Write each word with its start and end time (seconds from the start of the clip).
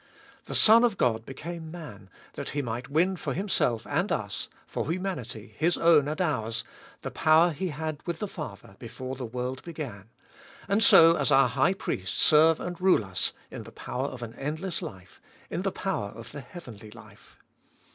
The 0.45 0.55
Son 0.55 0.83
of 0.83 0.97
God 0.97 1.27
became 1.27 1.69
Man 1.69 2.09
that 2.33 2.49
He 2.57 2.63
might 2.63 2.89
win 2.89 3.15
for 3.17 3.35
Himself 3.35 3.85
and 3.85 4.11
us, 4.11 4.49
for 4.65 4.89
humanity, 4.91 5.53
His 5.59 5.77
own 5.77 6.07
and 6.07 6.19
ours, 6.19 6.63
the 7.03 7.11
power 7.11 7.51
He 7.51 7.67
had 7.67 7.99
with 8.07 8.17
the 8.17 8.27
Father 8.27 8.75
before 8.79 9.13
the 9.15 9.27
world 9.27 9.61
began, 9.63 10.09
and 10.67 10.81
so 10.83 11.15
as 11.15 11.29
our 11.31 11.49
High 11.49 11.75
Priest 11.75 12.17
serve 12.17 12.59
and 12.59 12.81
rule 12.81 13.05
us 13.05 13.33
in 13.51 13.61
the 13.61 13.71
power 13.71 14.07
of 14.07 14.23
an 14.23 14.33
endless 14.39 14.81
life, 14.81 15.21
in 15.51 15.61
the 15.61 15.71
power 15.71 16.09
of 16.09 16.31
the 16.31 16.41
heavenly 16.41 16.89
life. 16.89 17.37